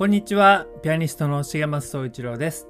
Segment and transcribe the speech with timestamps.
[0.00, 2.66] こんにちは、ピアニストの重松総一郎です。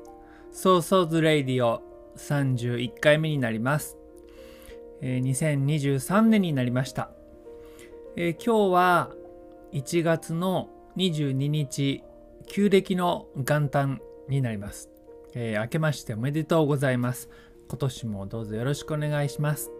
[0.50, 1.80] ソーソーズレイディオ
[2.16, 3.96] 31回目になります。
[5.00, 7.12] えー2023年になりました、
[8.16, 9.10] えー今日は
[9.70, 12.02] 1月の22日、
[12.48, 14.90] 旧暦の元旦になります。
[15.32, 17.30] えー明けましておめでとうございます。
[17.68, 19.70] 今年もどうぞよろしくお願いします。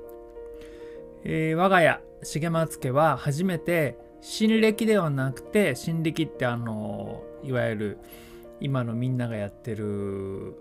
[1.24, 7.98] えー我が家重松家は初めて新暦ではなくて新暦ってあのいわゆる
[8.60, 10.54] 今のみんながやってる、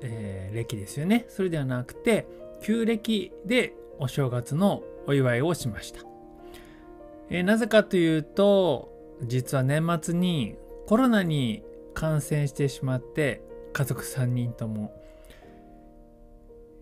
[0.00, 1.26] えー暦ですよね。
[1.28, 2.26] それではなくて
[2.62, 6.00] 旧暦でお正月のお祝いをしました、
[7.30, 11.62] えーなぜかというと実は年末にコロナに
[11.94, 14.92] 感染してしまって家族3人とも。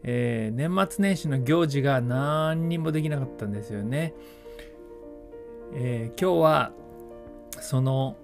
[0.04, 4.14] えー年末年始の行事が何にもできなかったんですよね。
[5.74, 6.72] えー今日は
[7.60, 8.16] その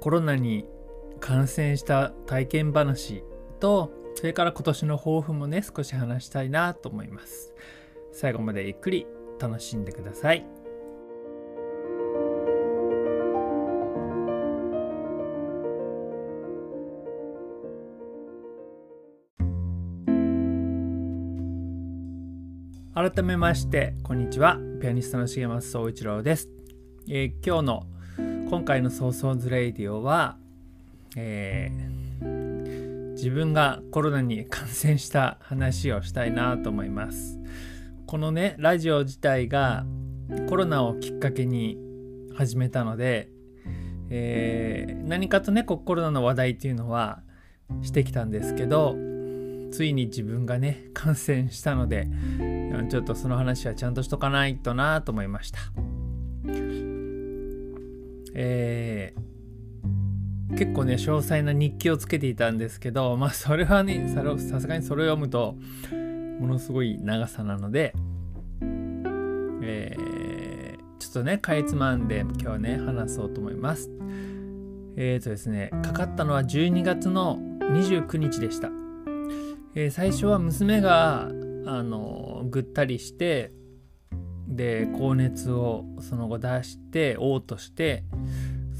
[0.00, 0.66] コロナに
[1.18, 3.22] 感染した体験話
[3.58, 7.54] とそれから今年の抱負もね少し話したいなと思います。
[8.12, 9.06] 最後までゆっくり
[9.38, 10.46] 楽しんでください。
[22.92, 26.50] 改めましてこんにちはピアニストの重松総一郎です、
[27.08, 27.86] えー今日の
[28.50, 30.36] 今回の「ソーソーズレイディオは」
[31.16, 31.90] えー
[33.14, 37.38] 自分がコロナに感染した話をしたいなと思います
[38.06, 39.84] このねラジオ自体が
[40.48, 41.76] コロナをきっかけに
[42.34, 43.28] 始めたので、
[44.08, 47.22] えー何かとねコロナの話題っていうのは
[47.82, 48.96] してきたんですけど
[49.72, 52.08] ついに自分がね感染したので
[52.90, 55.58] ちょっとその話はちゃんとしとかないとなと思いました。
[58.34, 59.30] えー
[60.56, 65.54] 結構ね詳細な日記をつけていたんですけどまあそれはねさすがにそれを読むと
[66.40, 67.94] ものすごい長さなので、
[69.62, 70.20] えー
[70.98, 73.90] ちょっとねかいつまんで今日はね話そうと思います。
[74.96, 78.68] えーとですねかかったのは12月の29日でした。
[79.74, 81.30] えー最初は娘が
[81.66, 83.50] あのぐったりして
[84.50, 88.04] で高熱をその後出して嘔吐して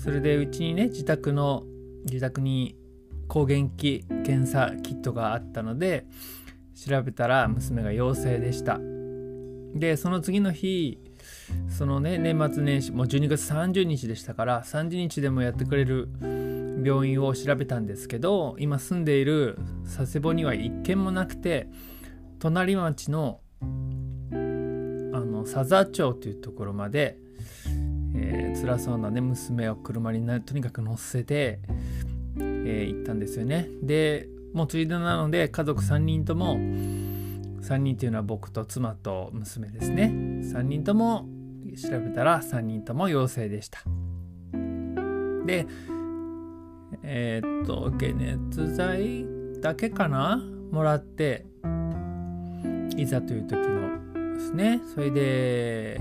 [0.02, 1.64] それでうちにね自宅の
[2.04, 2.76] 自宅に
[3.28, 6.06] 抗原検査キットがあったので
[6.74, 8.80] 調べたら娘が陽性でした。
[9.74, 10.98] でその次の日
[11.68, 16.08] そのね年末年始もう12月30日でしたから30日でもやってくれる
[16.84, 21.68] 病院を調べたんですけど今住んでいる佐世保には一軒もなくて
[22.40, 23.40] 隣町の
[25.40, 27.18] の佐沢町というところまで、
[28.14, 31.60] えー辛そうなね娘を車にとにかく乗せて、
[32.36, 33.68] えー行ったんですよね。
[33.82, 40.12] でもうついでなので家族3人とも3人っていうのは僕と妻と娘ですね。
[40.42, 41.28] 3人とも
[41.80, 43.80] 調べたら3人とも陽性でした。
[45.46, 45.66] で
[47.02, 49.24] えーっと解熱剤
[49.60, 50.42] だけかな？
[50.70, 51.46] もらって
[52.96, 53.79] いざという時の
[54.40, 54.80] ですね。
[54.94, 56.00] それで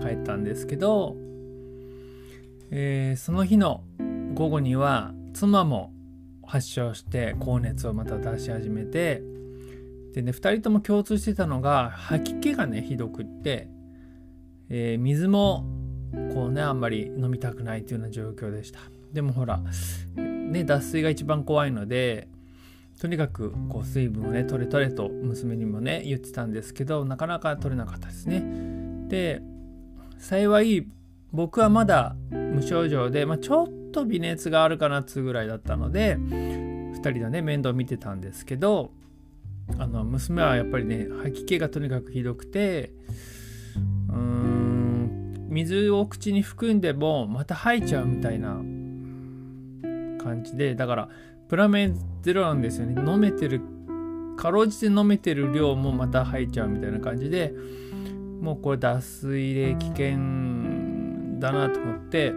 [0.00, 1.16] 帰ったんですけど、
[2.70, 3.84] えーその日の
[4.34, 5.92] 午後には妻も
[6.44, 9.22] 発症して高熱をまた出し始めて
[10.14, 13.68] でね2人とも共通してたのが吐き気がねひどくって、
[14.70, 15.66] えー水も
[16.34, 18.80] こうねあんまり飲みたくないというような状況でした。
[19.12, 19.60] でもほら
[20.16, 22.28] ね脱水が一番怖いので
[23.00, 28.42] とにかくこう水分をね取れ取れと娘にもね言ってたんですけどなかなか取れなかったですね。
[29.08, 29.40] で
[30.18, 30.86] 幸い
[31.32, 38.90] 僕はまだ無症状で、まあ、ちょっと微熱があるかなっつうぐらいだったので2人でね面倒見てたんですけど
[39.78, 42.92] あの娘はやっぱりね吐き気がとにかくひどくて
[44.08, 48.54] うーん水を口に含んでもまた吐いちゃうみたいな
[50.22, 51.08] 感じでだから
[51.48, 51.92] プラメ
[52.22, 53.00] ゼロなんですよね。
[53.10, 53.60] 飲めてる
[54.36, 57.52] かろうじて飲めてる量もまた吐いちゃうみたいな感じで
[58.40, 60.18] もうこれ脱水で危険
[61.40, 62.32] だなと思って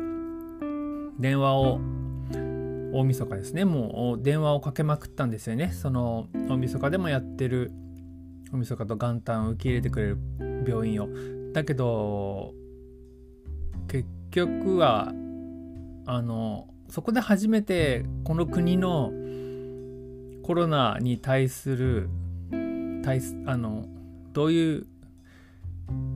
[1.20, 1.80] 電話を
[2.94, 3.66] 大晦日ですね。
[3.66, 5.72] もう電話をかけまくったんですよね。
[5.72, 7.72] その大晦日でもやってる
[8.52, 10.18] 大晦日と元旦を受け入れてくれる
[10.68, 11.10] 病院を。
[11.54, 12.54] だけど
[13.88, 15.14] 結局は
[16.06, 19.12] あのそこで初めてこの国の
[20.44, 22.10] コロナに対する
[23.02, 23.86] 対あの
[24.34, 24.86] どういう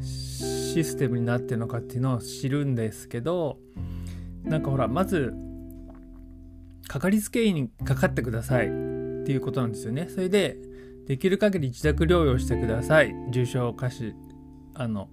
[0.01, 3.57] システムになってるのかっていうのを知るんですけど
[4.43, 5.33] なんかほらまず
[6.89, 10.07] かかりつけ医にかかってくださいっていうことなんですよね。
[10.09, 10.57] それで
[11.07, 13.15] できる限り自宅療養してください。
[13.31, 14.13] 重症化し
[14.73, 15.09] あの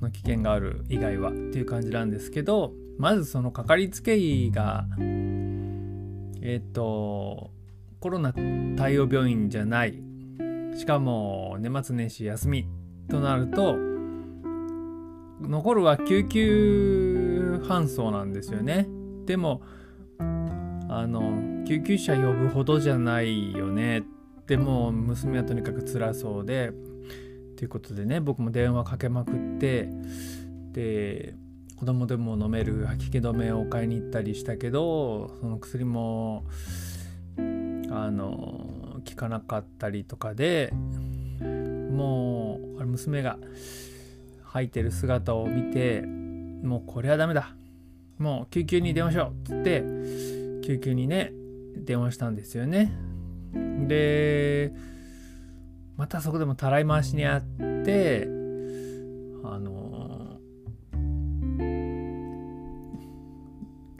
[0.00, 4.86] の危険がある以外はっていう感じなんですけどまずそのかかりつけ医が
[6.40, 7.50] えっ、と
[8.00, 8.32] コロナ
[8.76, 10.02] 対応病院じゃない。
[10.76, 12.66] しかも年末年始休み
[13.08, 13.76] となると
[15.40, 18.88] 残るは救急搬送なんですよね。
[19.26, 19.62] でも
[20.18, 24.02] あの救急車呼ぶほどじゃないよね。
[24.46, 26.72] でも娘はとにかく辛そうで。
[27.56, 29.88] ということでね僕も電話かけまくって。
[30.72, 31.34] で
[31.82, 36.44] 子供でも飲める吐き気止めを買いに行ったりしたけどその薬も
[37.36, 40.72] あの効かなかったりとかで
[41.42, 43.36] もうあれ娘が
[44.44, 47.52] 吐いてる姿を見てもうこれはダメだ。
[48.16, 49.82] もう救急に電話しようっつって
[50.64, 51.32] 救急にね
[51.76, 52.92] 電話したんですよね。
[53.88, 54.72] で
[55.96, 57.42] またそこでもたらい回しにあっ
[57.84, 58.41] て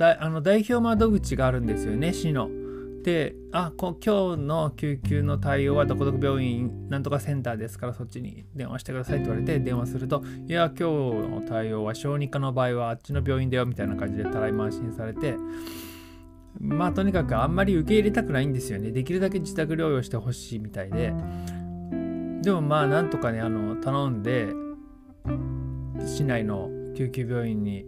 [0.02, 2.50] だあの代表窓口があるんですよね市の。
[3.04, 15.34] であこ今日の救急の対応はどこどこ病院なんとかセンターですからそっちに電話してくださいって言われて電話するといや今日の対応は小児科の場合はあっちの病院だよみたいな感じでたらい回しにされて
[16.60, 21.12] まあとにかくあんまり受け入れたくないんですよねできるだけ自宅療養してほしいみたいで
[22.43, 24.46] でもまあなんとかねあの頼んで
[26.06, 27.84] 市内の救急病院に、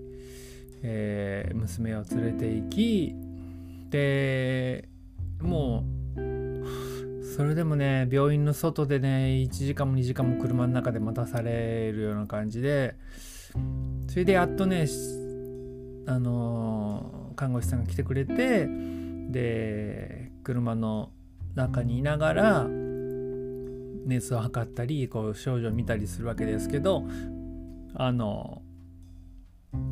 [0.87, 3.15] えー、娘を連れて行き
[3.89, 4.87] で
[5.41, 5.83] も
[6.15, 12.97] うそれでもね病院の外でね1時間も2時間も車の中で待たされるような感じで
[14.09, 14.87] それでやっとね
[16.07, 18.69] あの看護師さんが来てくれて
[19.31, 21.11] で車の
[21.55, 22.67] 中にいながら
[24.07, 27.05] 熱を測ったりこう症状を見たりするわけですけど
[27.95, 28.61] あの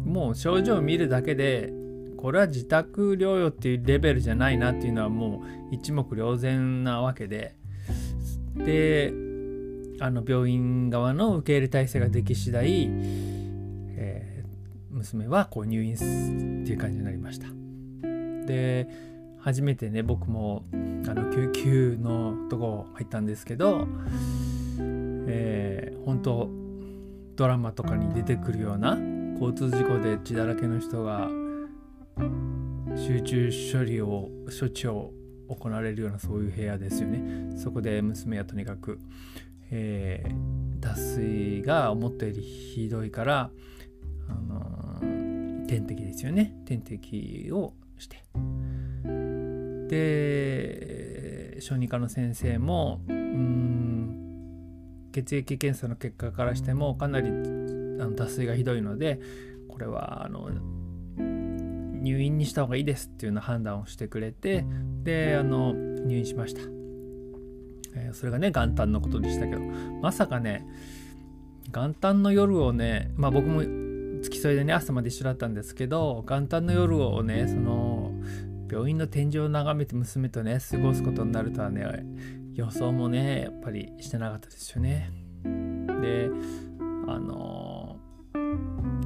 [0.05, 1.73] もう症状を見るだけで
[2.17, 7.57] これは自宅療養っていうレベルじゃないなっていうのはもう一目瞭然なわけで
[8.57, 9.13] で
[10.01, 12.89] あの病院側の受け入れ体制ができ次第、
[13.97, 17.47] えー、娘はこう入院っていう感じになりました。
[18.47, 18.89] で
[19.41, 20.77] 初めてね僕もあ
[21.15, 23.89] の救急のとこ入ったんですけど、
[25.27, 26.49] えー、本当
[27.37, 28.97] ドラマとかに出てくるような
[29.43, 31.29] 交通事故で血だらけの人が
[32.95, 35.11] 集中処理を処置を
[35.49, 37.51] 行われるようなそういう部屋ですよね。
[37.57, 39.01] そこで娘はとにかく、
[39.73, 43.51] えー、脱水が思ったよりひどいから、
[44.29, 46.55] あのー、点滴ですよね。
[46.65, 48.23] 点滴をして。
[49.89, 54.23] で小児科の先生もうん
[55.11, 57.29] 血液検査の結果からしてもかなり
[58.03, 59.21] あの脱水がひどいので
[59.69, 60.51] これはあの
[61.17, 64.65] 入院にした方がいいですっていうような判断をしてくれて
[65.05, 66.61] であの入院しました、
[67.95, 70.67] えー、それがね元旦のことでしたけどまさかね
[71.73, 73.61] 元旦の夜をねまあ僕も
[74.23, 78.13] 付き添いでね朝まで一緒だったんですけど元旦の夜をねその
[78.71, 81.87] 病院の天井を眺めて娘とね過ごすことになるとはね
[82.55, 85.11] 予想もねやっぱりしてなかったですよね。
[85.45, 86.31] で
[87.07, 87.82] あの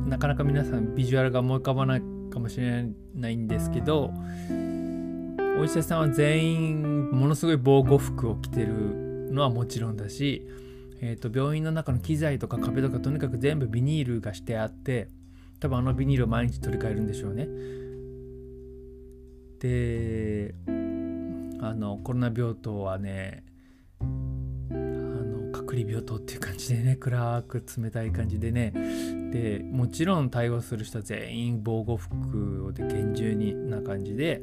[0.07, 4.13] なかなか皆さんビジュアルが思い浮かばないかもしれないんですけど
[5.59, 10.47] お医者さんは全員ものすごい防護服を着てるのはもちろんだし、
[11.01, 15.09] えー、と病院の中の機材とか壁とかとにかく全部ビニールがしてあって
[15.61, 17.49] 多分あのビニールを毎日取り替えるんでしょうね。
[19.59, 20.55] で
[21.61, 23.45] あのコロナ病棟はね
[25.67, 28.73] あの隔離病棟っていう感じでね 暗く冷たい感じでね。
[29.33, 34.43] でもちろん対応する人は全員防護服で厳重にな感じで。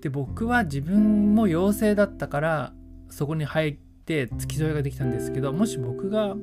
[0.00, 2.74] で僕は自分も陽性だったから
[3.08, 6.36] そこに入って付き添いができたんですけどもし僕が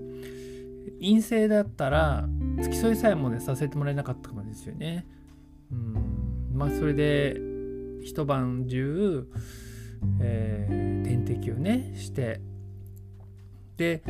[1.00, 2.28] 陰性だったら
[2.62, 5.06] 付き添いさえもねさせてもらえなかったかもですよね。
[5.72, 6.58] うん。
[6.58, 7.40] まあそれで
[8.04, 9.28] 一晩中、
[10.20, 12.42] えー、点滴をねして
[13.78, 14.02] で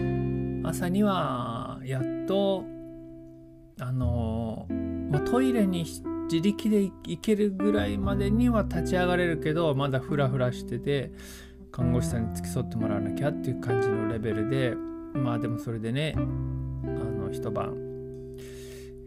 [0.63, 2.65] 朝にはやっと
[3.79, 4.67] あの
[5.11, 5.85] まあ、トイレに
[6.31, 11.11] 自力で行けるぐらいまでには立ち上がれるけどまだフラフラしてて
[11.71, 14.75] 看護師さんに付き添ってもらわなきゃっていう感じのレベルで
[15.13, 17.73] まあでもそれでねあの一晩、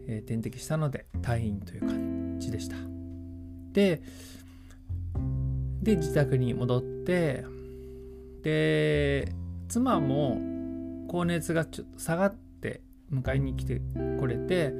[0.07, 2.75] えー、点滴したので退院という感じでした。
[3.73, 4.01] で
[5.81, 7.43] で自宅に戻って
[8.43, 9.33] で
[9.69, 10.41] 妻も
[11.07, 12.81] 高熱がちょっと下がって
[13.13, 13.81] 迎えに来て
[14.19, 14.73] これて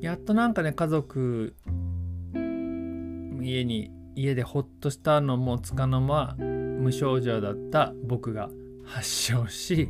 [0.00, 1.54] やっとなんかね家族
[2.34, 8.50] 家に家でほっとしたのもつかの間無症状だった僕が
[8.84, 9.88] 発症し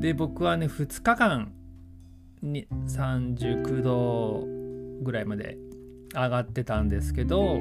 [0.00, 1.52] で僕はね2日間
[2.42, 4.44] に39度
[5.02, 5.58] ぐらいまで
[6.14, 7.54] 上がってたんですけど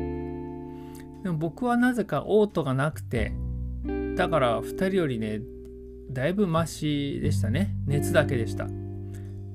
[1.24, 3.34] でも僕はなぜか嘔吐がなくて
[4.16, 5.42] だから2人よりね
[6.10, 7.76] だいぶマシでしたね。
[7.86, 8.68] 熱だけでした。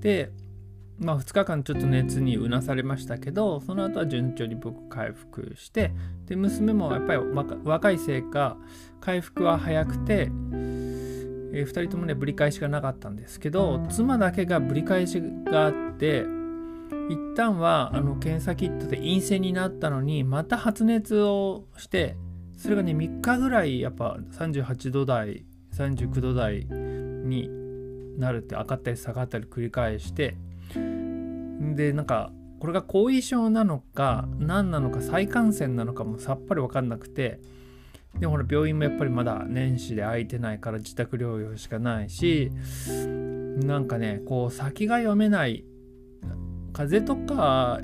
[0.00, 0.32] で
[0.98, 5.92] まあ2日間ちょっと熱にうなされましたけどその後は順調に僕回復して
[6.26, 7.20] で娘もやっぱり
[7.64, 8.58] 若いせいか
[9.00, 16.26] 回復は早くて、えー、2人ともねぶり返しがなかったんですけど妻だけがぶり返しがあって
[17.08, 22.16] 一旦はあの検査キットで陰性になったのにまた発熱をして
[22.60, 27.48] それがね3日ぐらいやっぱ38度台39度台に
[28.18, 30.36] なるって上がったり下がったり繰り返して
[31.74, 37.40] でなんかこれが後遺症なのか何なのか再感染なのかもさっぱり分かんなくて
[38.18, 42.52] でもほら病院もやっぱりまだ年始で空いてないから自宅療養しかないし
[43.64, 45.64] なんかねこう先が読めない
[46.74, 47.80] 風邪とか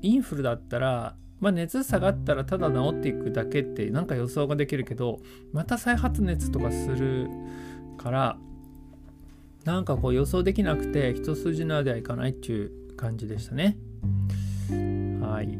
[0.00, 5.18] インフルだったらまあ、熱下がったらただ治っていくだけってなんか予想ができるけど
[5.52, 7.28] また再発熱とかする
[7.98, 8.38] から
[9.64, 13.76] なんかこう予想できなくて一筋縄ではいかないっていう感じでしたね。
[14.70, 15.58] はい。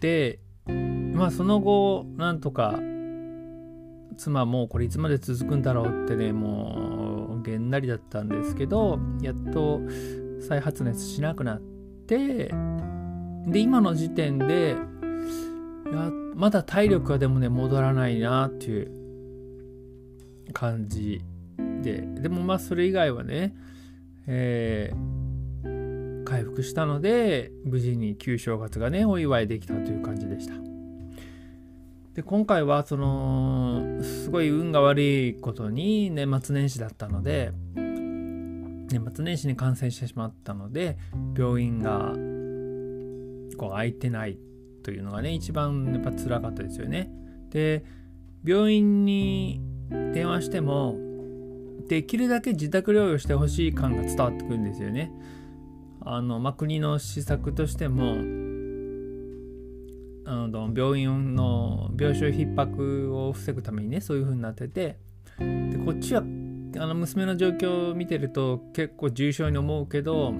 [0.00, 2.80] で、まあその後なんとか
[4.16, 9.80] 妻もこれいつまで続くんだろうってねもうげんなりだったんですけどやっと
[10.40, 12.52] 再発熱しなくなって
[13.46, 14.76] で今の時点で
[15.90, 18.90] いやまだ体力はでもね戻らないなっていう
[20.52, 21.20] 感じ
[21.82, 22.02] で。
[22.02, 23.54] でもまあそれ以外はね、
[24.26, 30.54] えー、回復したので無事に旧正月がねお祝いできたという感じでした。
[32.14, 40.98] で今回はそのすごい運が悪いことに年末年始だったので年末年始に感染してしまったので
[41.34, 42.12] 病院が
[43.56, 44.38] こう空いてない
[44.82, 47.10] というのがね一番やっぱ辛かったですよね。
[47.50, 47.84] で
[48.44, 49.60] 病院に
[50.12, 50.96] 電話しても
[51.88, 55.12] できるだけ自宅療養してほしい感が伝わってくるんですよね。
[56.00, 58.16] あの、まあ、国の施策としても
[60.24, 64.98] あの病院の病床逼迫を防ぐためにねそういう風になってて
[65.38, 70.32] でこっちはあの娘の状況を見てると結構重症に思うけど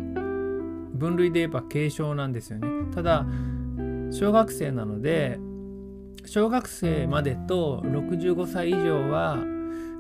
[1.03, 3.27] 分類で言えば軽症なんですよねただ
[4.13, 5.41] 小学生なので
[6.27, 9.39] 小学生までと65歳以上は、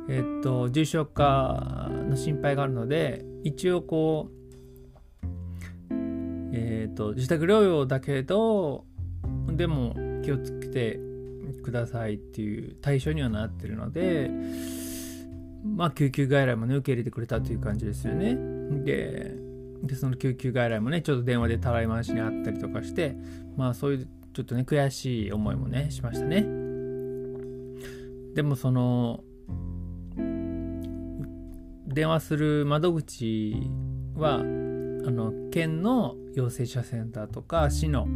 [0.08, 5.94] えっと、重症化の心配があるので一応こう、
[6.54, 8.84] えっと、自宅療養だけど
[9.48, 11.00] でも気をつけて
[11.64, 14.30] くださいっていう対象にはなってるので
[15.64, 18.36] まあ救急外来もね受け入れてくれたという感じですよね。
[18.84, 19.51] で
[19.82, 23.16] でその救急外来もねちょっと電話でたらい回しにあったりとかして
[23.56, 26.46] まあそういうちょっとね悔しい思いもねしましたね。
[28.34, 29.22] でもその
[31.86, 33.54] 電話する窓口
[34.14, 38.06] はあの県の陽性者センターとか市の、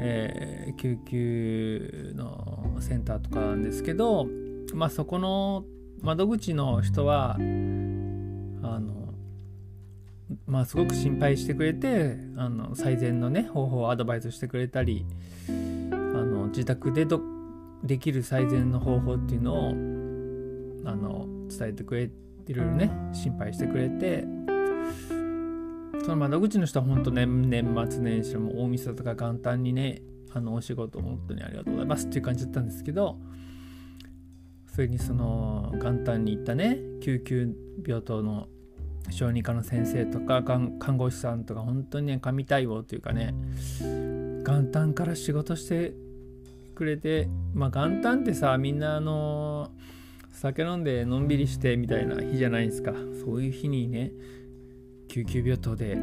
[0.00, 4.26] えー、救急のセンターとかなんですけど
[4.72, 5.64] まあそこの
[6.00, 7.36] 窓口の人は
[10.46, 15.04] まあすごく心配してくれてあの最善のね方法をアドバイスしてくれたり
[15.48, 17.20] あの自宅でど
[17.82, 19.70] できる最善の方法っていうのを
[20.88, 22.10] あの伝えてくれ
[22.46, 24.24] いろいろね心配してくれて
[26.02, 33.18] その窓口の人は本当ね年末年始も大晦日とか元旦にねあのお仕事本当にありがとうございますっていう感じだったんですけど
[34.72, 37.48] それにその元旦に行ったね救急
[37.84, 38.46] 病棟の
[39.10, 43.34] 小児科の先生とか看護師さんとか本当にね神対応というかね
[44.44, 45.94] 元旦から仕事して
[46.74, 49.70] くれてまあ元旦ってさみんなあの
[50.32, 52.92] 酒飲んでのんびりしてみたいな日じゃないですか。
[53.24, 54.12] そういう日にね
[55.08, 55.96] 救急病棟で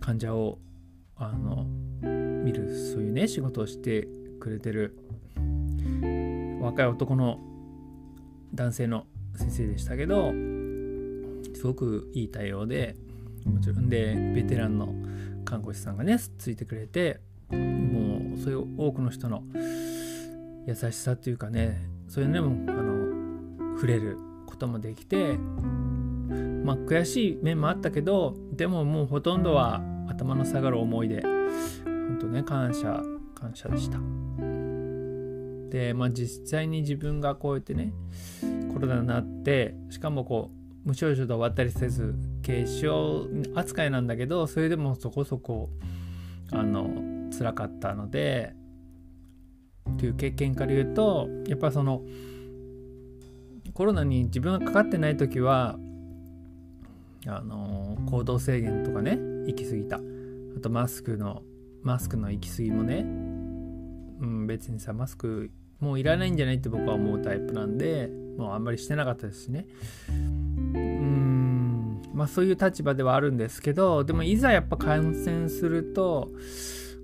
[0.00, 0.58] 患者を
[1.16, 1.66] あの
[2.00, 4.08] 見るそういうね仕事をして
[4.40, 4.96] くれてる
[6.60, 7.38] 若い男の
[8.54, 10.32] 男性の先生でしたけど
[11.60, 12.96] すごくいい対応で
[13.44, 13.90] もちろん。
[13.90, 14.94] でベテランの
[15.44, 19.42] 看護師さんがねついてくれてもうそういう多くの人の
[20.66, 25.36] 優しさというかねそういうのもあの触れることもできて
[26.64, 33.02] まあ悔しい面もあったけどでももうほとんどは頭の下がる思いで本当ね感謝
[33.34, 33.98] 感謝でした。
[35.68, 37.92] でまあ実際に自分がこうやってね
[38.72, 45.70] コロナになってしかもこう無症状で終わったりせず軽症扱いなんだけどそれでもそこそこ
[46.52, 46.90] あの
[47.36, 48.54] 辛かったので
[49.98, 52.02] という経験から言うとやっぱその
[53.74, 55.78] コロナに自分がかかってない時は
[57.26, 59.96] あの行動制限とかね行き過ぎた。
[59.96, 61.42] あとマスクの
[61.82, 62.98] マスクの行き過ぎもね、
[64.20, 69.66] うん、別にさマスクもういらないんじゃないって僕は思うタイプなんでもうあんまりしてなかったですしね。
[70.74, 72.02] うん。
[72.12, 76.28] まあそういう立場ではあるんですけどでもいざやっぱ感染すると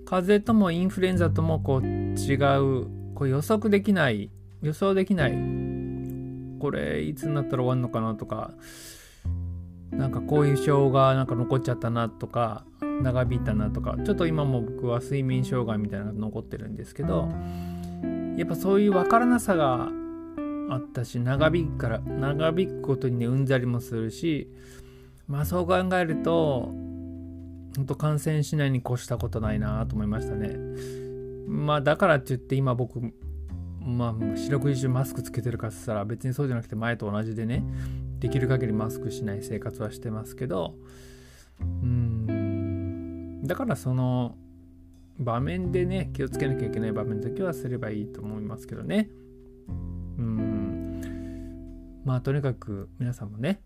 [0.05, 4.31] 風邪ともインフルエンザともこう違うこう予測できない
[4.63, 5.33] 予想できない
[6.61, 8.53] これいつになったら終わるのかなとか
[9.91, 12.65] なんか後遺症がなんか残っちゃったなとか
[13.03, 17.29] 長引いたなとかちょっと今も僕は睡眠障害みたいなのが残ってるんですけど
[18.37, 19.89] やっぱそういう分からなさが
[20.69, 24.51] あったし長引くから長引くことにねうんざりもするし
[25.29, 26.73] まあそう考えると
[27.77, 30.57] 本当感染しないに越したことないなと思いましたね。
[31.47, 33.01] まあだからって言って今僕
[33.81, 37.63] まあ四六時中マスクつけてるかっつったら別にそうじゃなくて前と同じでね
[38.19, 40.75] できる限りマスクしない生活はしてますけど
[41.61, 44.37] うんだからその
[45.19, 49.09] 場面でね気をつけなきゃいけない場面だけはすればいいと思いますけどね。
[50.19, 50.56] うん。
[52.07, 53.61] まあとにかく皆さんもね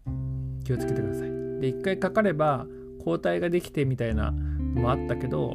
[0.65, 1.31] 気をつけてください。
[1.61, 2.67] で一回かかれば
[3.05, 5.55] 抗体ができてみたいなのもあったけど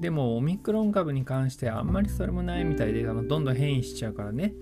[0.00, 4.54] でもオミクロン株に関してあんまりそれもないみたいであのどんどん変異しちゃうからね。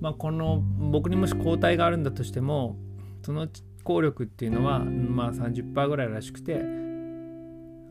[0.00, 2.76] まあこの僕にもし抗体があるんだとしても
[3.22, 3.46] その
[3.84, 6.60] 効力っていうのはまあ30%ぐらいらしくて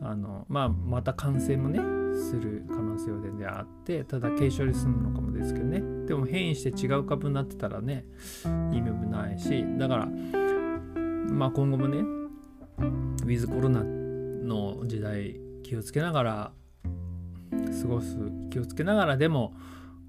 [0.02, 1.78] あのまあまた感染もね
[2.14, 5.95] する可能性は全然あってただ軽症で済むのかもですけどね。
[6.06, 8.04] でも変異して違う株になってたらね
[8.72, 11.98] いい部分ないしだからまあ今後もね
[12.78, 16.52] ウィズコロナの時代気をつけながら
[17.82, 18.16] 過ごす
[18.50, 19.54] 気をつけながらでも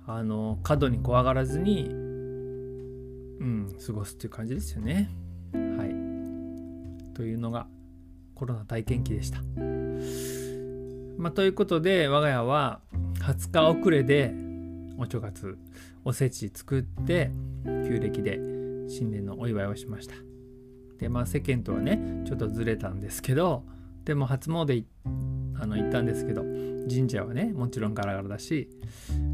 [0.05, 5.09] あの過度に怖がらずにうん過ごすっていう感じですよね。
[5.53, 7.13] はい。
[7.13, 7.67] というのが
[8.35, 9.39] コロナ体験記でした。
[11.17, 12.81] まあということで我が家は
[13.19, 14.33] 20日遅れで
[14.97, 15.57] お正月
[16.03, 17.31] おせち作って
[17.65, 18.39] 旧暦で
[18.89, 20.15] 新年のお祝いをしました。
[20.99, 23.63] でまあ世間とはねちょっとずれたんですけど
[24.05, 24.83] でも初詣
[25.59, 26.41] あの行ったんですけど
[26.89, 28.69] 神社はねもちろんガラガラだし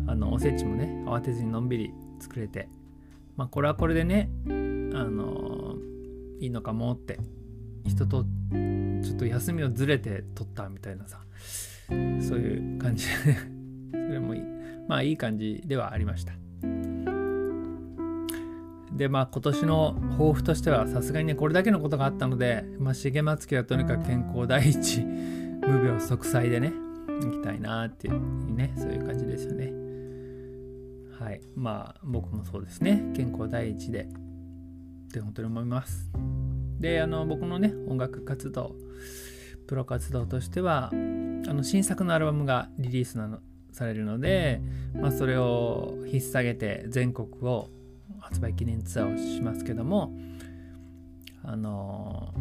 [0.07, 2.67] あのおせちもね慌てずにのんびり作れて
[3.35, 5.75] まあこれはこれでねあの
[6.39, 7.19] いいのかもって
[7.85, 11.19] 人とちょっと休みをずれて取ったみたいなさ
[11.87, 13.05] そういう感じ
[13.91, 14.62] それもいい。
[14.87, 16.33] まあいい感じではありました。
[18.91, 26.73] でまあ今年の抱負としてはさすがにねこれだけのことがあったので、まあ、重松家はとにかく健康第一無病息災でね
[27.07, 29.71] 行きたいなっていうねそういう感じですよね。
[31.19, 31.41] はい。
[31.55, 33.11] まあ僕もそうですね。
[33.15, 34.07] 健康第一でっ
[35.11, 36.11] て本当に思います。
[36.79, 38.75] であの僕のね音楽活動
[39.67, 43.39] プロ活動としてはあの新作のアルバムがリリースなの
[43.73, 44.61] されるので、
[44.95, 47.69] まあ、それを引っ提げて全国を
[48.19, 50.13] 発売記念ツアーをしますけども
[51.43, 52.33] あの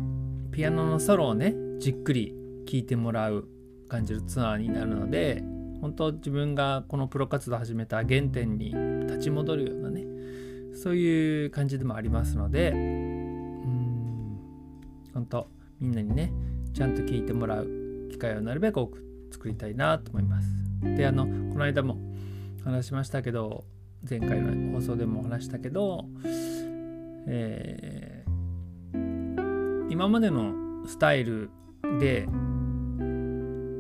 [0.53, 2.35] ピアノのソロをねじっくり
[2.67, 3.49] 聴いてもらう
[3.89, 5.43] 感じるツアーになるので
[5.81, 8.73] 本当自分がこのプロ活動を始めた原点に
[9.07, 10.05] 立ち戻るようなね
[10.75, 14.39] そういう感じでもありますのでうん
[15.13, 15.49] 本当
[15.81, 16.33] みんなにね
[16.73, 17.69] ちゃんと聞いてもらう
[18.11, 20.72] 機会をなるべく多く作りたいなと思います。
[20.83, 21.97] であのこの間も
[22.65, 23.65] 話しましたけど
[24.09, 26.07] 前回の放送でも話したけど、
[27.27, 30.53] えー、今までの
[30.87, 31.51] スタイル
[32.01, 32.27] で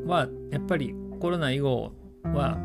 [0.06, 1.92] はやっぱりコロナ以後
[2.24, 2.58] は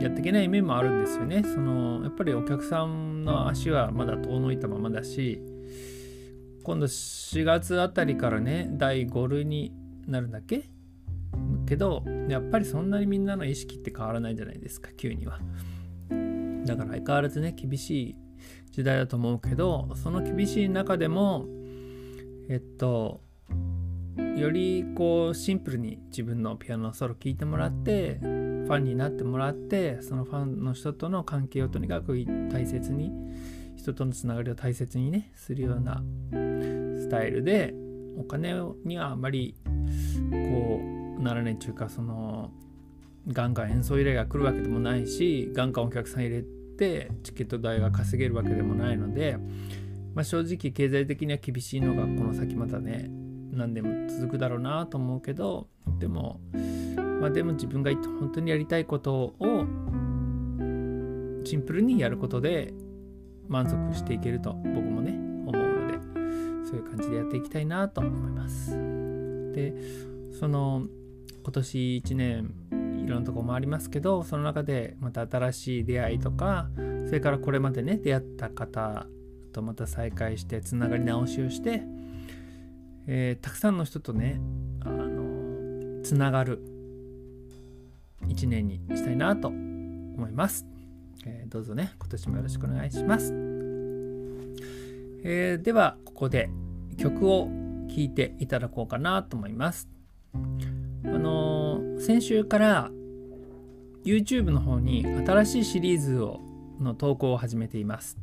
[0.00, 1.42] やっていけない面もあるんですよね。
[1.42, 5.42] そのやっぱりお客さんの足はまだ遠のいたままだし
[6.62, 9.72] 今度4月あたりからね第5類に
[10.06, 10.70] なるんだっけ？
[11.70, 15.38] けどやっぱりそんなにみんなの意識って変わらないじゃないですか急には。
[16.66, 18.16] だから相変わらずね厳しい
[18.72, 21.46] 時代だと思うけどその厳しい中でも
[22.48, 23.20] えっと
[24.36, 32.16] よりこうシンプルに自分のピアノのソロ聴いてもらってファンになってもらってそのファンの人との関係をとにかく
[32.50, 33.12] 大切に
[33.76, 36.02] 人とのつながりを大切にねするような
[36.32, 37.74] スタイルで
[38.18, 38.54] お金
[38.84, 42.50] にはあまりこうならないっていうかその
[43.28, 46.44] ガンガン演奏依頼が来るわけでもないしガンガンお客さん入れ
[46.78, 49.36] てチケット代が稼げるわけでもないので、
[50.14, 53.10] まあ、正直経済的には厳しいのがこの先またね
[53.52, 55.68] 何でも続くだろうなと思うけど
[55.98, 56.40] でも
[57.20, 59.66] まあでも自分が本当にやりたいことを
[61.44, 62.72] シンプルにやることで
[63.48, 65.98] 満足していけると僕もね思うので
[66.66, 68.70] そういう感じでやっていきたいなと思います。
[69.52, 69.74] で
[70.38, 70.86] その
[71.50, 72.54] 今年1年
[73.04, 76.68] いろんなとこもありますけどその中でまた新しい出会いとか
[77.06, 79.08] それからこれまでね出会った方
[79.52, 81.82] とまた再会してつながり直しをして
[83.08, 84.40] えー、たくさんの人とね
[84.84, 86.62] あのつながる
[88.28, 90.64] 一年にしたいなと思います、
[91.26, 93.32] えー、どうぞね今年もよろしくお願いします、
[95.24, 96.48] えー、ではここで
[96.96, 97.48] 曲を
[97.88, 99.88] 聴いていただこうかなと思います。
[101.12, 102.90] あの先週から
[104.04, 106.40] YouTube の方に新しいシリーズを
[106.80, 108.18] の投稿を始めています。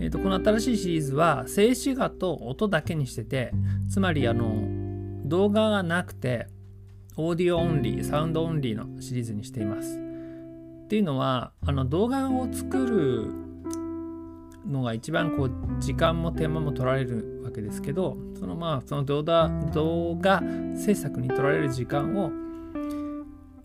[0.00, 3.52] えーと、この新しいシリーズは静止画と音だけにしてて
[3.88, 6.48] つまりあの動画がなくて
[7.16, 9.98] audio only sound only のシリーズにしています。
[10.84, 13.32] っていうのはあの動画を作る
[14.66, 15.50] のが一番こう
[15.80, 20.42] 時間も手間も取られるけですけどそのまあその動画動画
[20.76, 22.30] 制作に取られる時間を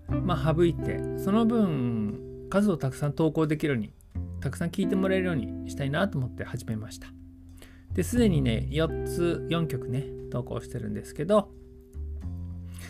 [0.10, 3.94] まあ省いてその分数をたくさん投稿できるように
[4.40, 7.08] たくさん聞いてもらえるようにしたいなと思って始めました。
[7.94, 11.52] で、すでにね、4つ、4曲ね、投稿してるんですけど、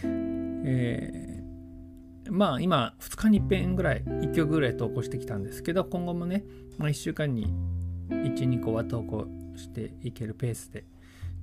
[0.04, 6.46] えー、まあ今、2日に一遍ぐらい、1曲ぐらい投稿してきたんですけど、今後もね、
[6.78, 7.48] まあ、1週間に
[8.10, 9.26] 1、2個は投稿
[9.60, 10.86] していけるペースで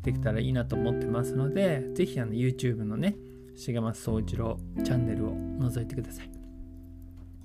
[0.03, 3.17] できたらいいなと思ってますので、ぜひあの YouTube のね、
[3.57, 6.31] 重松総一郎チャンネルを覗いてください。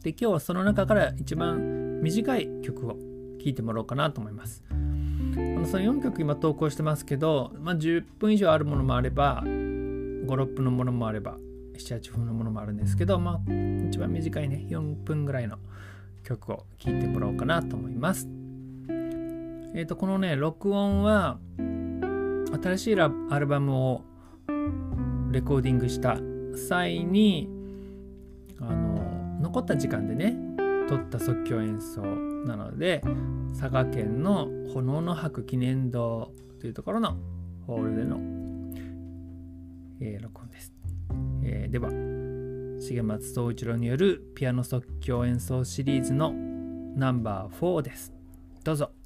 [0.03, 2.97] で、今日はその中から一番短い曲を聴
[3.45, 4.63] いてもらおうかなと思います。
[4.69, 11.37] あのその4曲今投稿してますけど、まあ、10分以上あるものもあれば56分のものもあれば
[11.77, 13.39] 78分のものもあるんですけど、まあ、
[13.87, 15.57] 一番短いね4分ぐらいの
[16.23, 18.40] 曲を聴いてもらおうかなと思います。
[19.73, 21.39] えっ、ー、とこのね録音は
[22.61, 24.01] 新しいアルバムを
[25.31, 26.17] レコーディングした
[26.55, 27.49] 際に
[28.59, 30.35] あの残った時間でね
[30.89, 33.01] 取った即興演奏なので
[33.57, 37.17] 佐賀県の炎の博記念堂というところの
[37.65, 38.19] ホールでの、
[40.01, 40.73] えー、録音です、
[41.43, 41.89] えー、では
[42.81, 46.33] 重松総一郎によるピアノ即興演奏シリーズの
[46.95, 48.11] ナンバー4です。
[48.63, 49.00] どうぞ。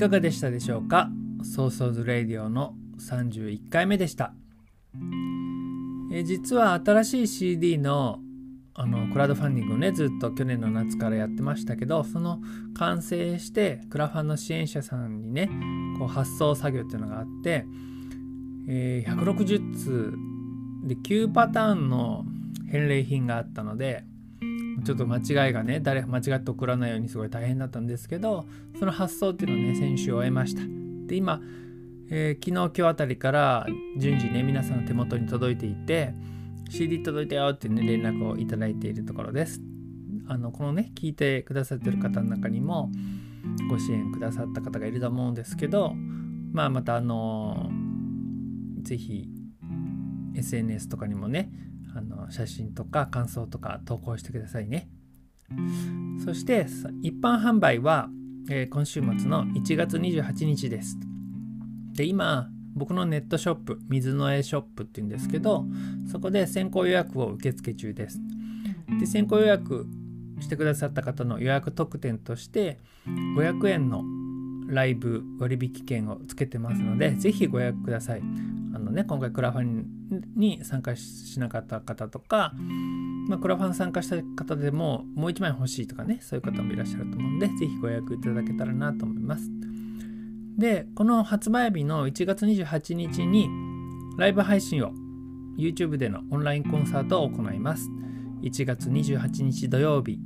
[0.00, 1.10] かがでしたでしょうか？
[1.42, 4.32] ソーソーズレディオの31回目でした。
[6.10, 8.18] え実は新しい CD の
[8.72, 12.40] あのクラウドファンディングをねずっと去年の夏からやってましたけどその
[12.78, 15.50] 完成してクラファンの支援者さんにね
[15.98, 17.66] こう発送作業っていうのがあって、
[18.70, 20.14] えー、160通
[20.84, 22.24] で9パターンの
[22.70, 24.04] 返礼品があったので
[24.84, 28.46] ちょっと間違いがね誰間違って送らないようにすごい大変だったんですけど
[28.78, 30.62] その発送っていうのをね先週終えました。
[31.06, 31.40] で今、
[32.10, 33.66] えー、昨日今日あたりから
[33.98, 36.14] 順次ね皆さんの手元に届いていて
[36.70, 39.60] CD 届いたよってね連絡をいただいているところです。
[40.28, 42.90] あのこのね聞いてくださってる方の中にも
[43.68, 45.92] ご支援くださった方がいると思うんですけど
[46.52, 47.68] まあまたあの
[48.82, 49.28] 是非
[50.34, 51.50] SNS とかにもね
[51.94, 54.88] あの写真とか感想とか投稿してくださいね。
[56.24, 56.66] そして
[57.02, 58.08] 一般販売は、
[58.48, 60.96] えー、今週末の1月28日です。
[61.92, 65.64] で今僕のネットショップ水の絵ショップっていうんですけど
[66.10, 68.20] そこで先行予約を受付中です。
[69.00, 69.86] で先行予約
[70.40, 72.78] してくださった方の予約特典として
[73.36, 74.02] 500円の
[74.68, 78.22] ライブ割引券をつけてますのでぜひご予約ください。
[78.72, 79.99] あのね今回クラファン
[80.36, 82.52] に参加しなかった方とか、
[83.28, 89.50] まあ、クラファン参加した方でももう1枚欲しいとかねそういう方もいらっしゃると思うんで是非ご予約いただけたらなと思います。
[90.58, 93.48] でこの発売日の1月28日に
[94.18, 94.92] ライブ配信を
[95.58, 97.88] YouTube でのオンラインコンサートを行います。
[98.42, 100.18] 1月28日土曜日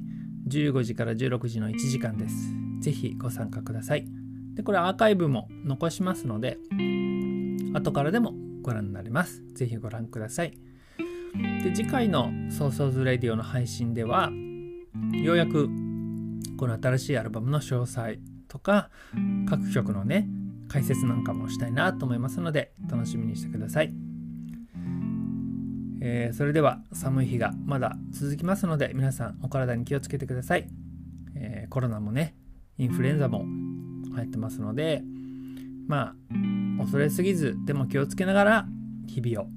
[0.49, 2.35] 15時から16時の1時間です。
[2.81, 4.07] ぜひご参加ください。
[4.55, 6.59] でこれアーカイブも残しますので
[7.73, 9.43] 後からでもご覧になれます。
[9.55, 10.59] ぜひご覧ください。
[11.63, 14.31] で次回のソーソーズレディオの配信では
[15.13, 15.69] ようやく
[16.57, 18.91] この新しいアルバムの詳細とか
[19.49, 20.29] 各曲のね
[20.69, 23.93] 解説なんかもしたいなと思いますので楽しみにしてください。
[26.01, 30.69] えー、それでは寒い日がまだ続きますので皆さんお体に気をつけてください。
[31.37, 32.35] えー、コロナもね
[32.79, 35.03] インフルエンザも流行ってますので
[35.87, 38.67] まあ恐れすぎずでも気をつけながら
[39.07, 39.51] 日々を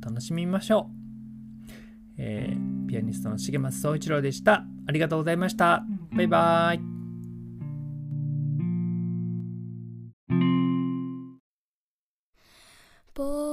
[0.00, 4.64] 楽しみましょう、えー、ピアニストの重松総一郎でした。
[4.88, 5.84] ありがとうございました。
[6.12, 6.80] バイバーイ。
[13.14, 13.45] 帽子